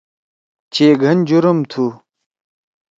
چے 0.73 0.87
گھن 1.01 1.17
جُرم 1.27 1.57
تُھو۔ 1.69 1.85